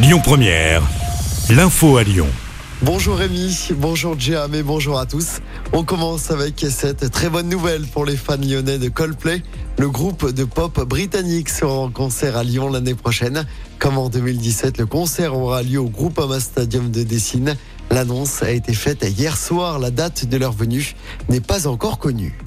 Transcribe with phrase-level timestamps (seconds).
[0.00, 0.80] Lyon Première,
[1.50, 2.28] l'info à Lyon.
[2.82, 5.40] Bonjour Rémi, bonjour Jam et bonjour à tous.
[5.72, 9.42] On commence avec cette très bonne nouvelle pour les fans lyonnais de Coldplay.
[9.76, 13.44] Le groupe de pop britannique sera en concert à Lyon l'année prochaine.
[13.80, 17.56] Comme en 2017, le concert aura lieu au Groupama Stadium de Dessine.
[17.90, 19.80] L'annonce a été faite hier soir.
[19.80, 20.94] La date de leur venue
[21.28, 22.38] n'est pas encore connue.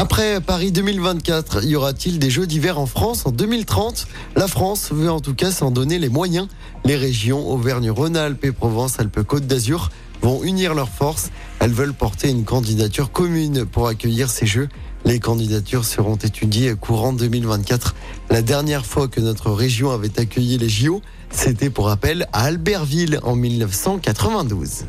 [0.00, 5.10] Après Paris 2024, y aura-t-il des Jeux d'hiver en France en 2030 La France veut
[5.10, 6.48] en tout cas s'en donner les moyens.
[6.86, 9.90] Les régions Auvergne-Rhône-Alpes et Provence-Alpes-Côte d'Azur
[10.22, 11.28] vont unir leurs forces.
[11.58, 14.70] Elles veulent porter une candidature commune pour accueillir ces Jeux.
[15.04, 17.94] Les candidatures seront étudiées courant 2024.
[18.30, 23.20] La dernière fois que notre région avait accueilli les JO, c'était pour rappel à Albertville
[23.22, 24.86] en 1992.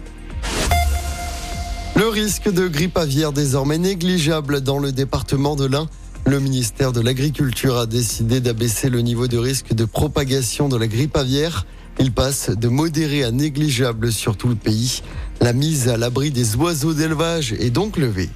[2.01, 5.87] Le risque de grippe aviaire désormais négligeable dans le département de l'Ain.
[6.25, 10.87] Le ministère de l'Agriculture a décidé d'abaisser le niveau de risque de propagation de la
[10.87, 11.67] grippe aviaire.
[11.99, 15.03] Il passe de modéré à négligeable sur tout le pays.
[15.41, 18.31] La mise à l'abri des oiseaux d'élevage est donc levée.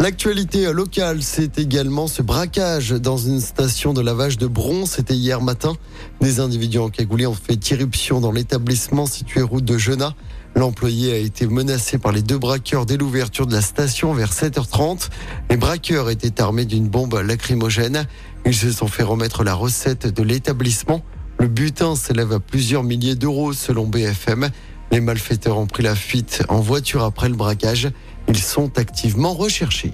[0.00, 4.90] L'actualité locale, c'est également ce braquage dans une station de lavage de bronze.
[4.90, 5.74] C'était hier matin.
[6.20, 10.14] Des individus encagoulés ont fait irruption dans l'établissement situé route de Genat.
[10.54, 15.08] L'employé a été menacé par les deux braqueurs dès l'ouverture de la station vers 7h30.
[15.50, 18.06] Les braqueurs étaient armés d'une bombe lacrymogène.
[18.46, 21.02] Ils se sont fait remettre la recette de l'établissement.
[21.40, 24.48] Le butin s'élève à plusieurs milliers d'euros selon BFM.
[24.90, 27.88] Les malfaiteurs ont pris la fuite en voiture après le braquage.
[28.28, 29.92] Ils sont activement recherchés.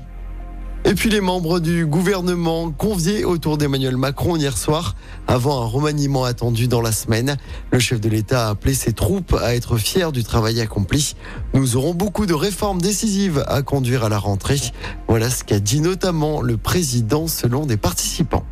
[0.86, 6.24] Et puis les membres du gouvernement conviés autour d'Emmanuel Macron hier soir avant un remaniement
[6.24, 7.38] attendu dans la semaine.
[7.70, 11.16] Le chef de l'État a appelé ses troupes à être fiers du travail accompli.
[11.54, 14.60] Nous aurons beaucoup de réformes décisives à conduire à la rentrée.
[15.08, 18.44] Voilà ce qu'a dit notamment le président selon des participants.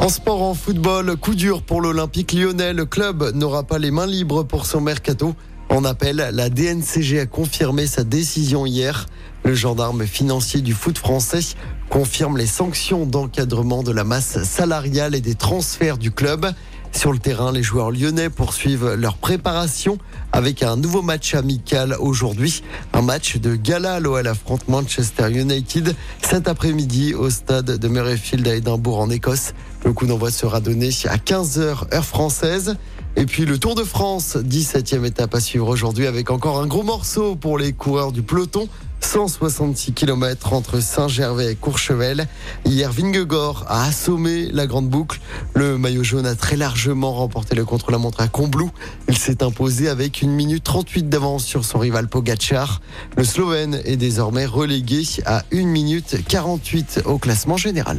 [0.00, 2.72] En sport, en football, coup dur pour l'Olympique lyonnais.
[2.72, 5.34] Le club n'aura pas les mains libres pour son mercato.
[5.68, 9.04] En appel, la DNCG a confirmé sa décision hier.
[9.44, 11.54] Le gendarme financier du foot français
[11.90, 16.46] confirme les sanctions d'encadrement de la masse salariale et des transferts du club.
[16.92, 19.98] Sur le terrain, les joueurs lyonnais poursuivent leur préparation
[20.32, 22.62] avec un nouveau match amical aujourd'hui.
[22.92, 24.00] Un match de gala.
[24.00, 29.54] L'OL affronte Manchester United cet après-midi au stade de Murrayfield à Édimbourg en Écosse.
[29.84, 32.76] Le coup d'envoi sera donné à 15h heure française.
[33.16, 36.82] Et puis le Tour de France, 17e étape à suivre aujourd'hui avec encore un gros
[36.82, 38.68] morceau pour les coureurs du peloton.
[39.12, 42.28] 166 km entre Saint-Gervais et Courchevel.
[42.64, 45.18] Hier, Vingegaard a assommé la grande boucle.
[45.52, 48.70] Le maillot jaune a très largement remporté le contre-la-montre à Combloux.
[49.08, 52.80] Il s'est imposé avec une minute 38 d'avance sur son rival Pogacar.
[53.16, 57.98] Le Slovène est désormais relégué à 1 minute 48 au classement général.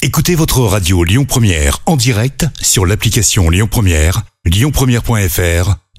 [0.00, 5.74] Écoutez votre radio Lyon Première en direct sur l'application Lyon Première, lyonpremière.fr